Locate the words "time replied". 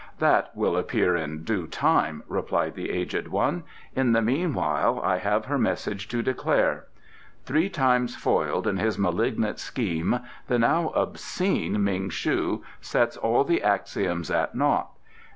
1.67-2.73